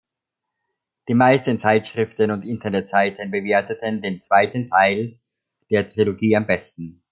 Die 1.09 1.13
meisten 1.13 1.59
Zeitschriften 1.59 2.31
und 2.31 2.43
Internetseiten 2.43 3.29
bewerteten 3.29 4.01
den 4.01 4.19
zweiten 4.19 4.65
Teil 4.67 5.19
der 5.69 5.85
Trilogie 5.85 6.35
am 6.35 6.47
besten. 6.47 7.03